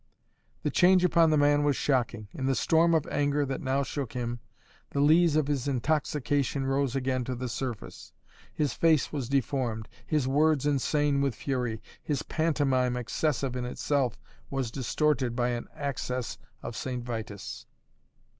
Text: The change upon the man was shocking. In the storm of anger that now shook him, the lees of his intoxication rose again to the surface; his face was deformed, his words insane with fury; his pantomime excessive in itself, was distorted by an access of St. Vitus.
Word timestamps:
The 0.63 0.71
change 0.71 1.03
upon 1.03 1.29
the 1.29 1.37
man 1.37 1.63
was 1.63 1.75
shocking. 1.75 2.27
In 2.33 2.47
the 2.47 2.55
storm 2.55 2.95
of 2.95 3.05
anger 3.11 3.45
that 3.45 3.61
now 3.61 3.83
shook 3.83 4.13
him, 4.13 4.39
the 4.89 4.99
lees 4.99 5.35
of 5.35 5.45
his 5.45 5.67
intoxication 5.67 6.65
rose 6.65 6.95
again 6.95 7.23
to 7.25 7.35
the 7.35 7.47
surface; 7.47 8.11
his 8.51 8.73
face 8.73 9.13
was 9.13 9.29
deformed, 9.29 9.87
his 10.03 10.27
words 10.27 10.65
insane 10.65 11.21
with 11.21 11.35
fury; 11.35 11.83
his 12.01 12.23
pantomime 12.23 12.97
excessive 12.97 13.55
in 13.55 13.63
itself, 13.63 14.17
was 14.49 14.71
distorted 14.71 15.35
by 15.35 15.49
an 15.49 15.67
access 15.77 16.39
of 16.63 16.75
St. 16.75 17.03
Vitus. 17.03 17.67